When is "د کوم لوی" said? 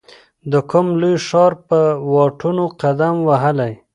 0.51-1.15